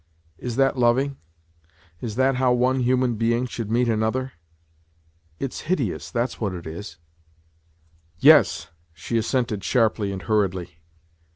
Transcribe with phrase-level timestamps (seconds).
[0.39, 1.17] Is that loving?
[2.01, 4.31] Is that how one human being should meet another?
[5.37, 6.97] It's hideous, that's what it is!""
[8.29, 10.79] Yes!" she assented sharply and hurriedly.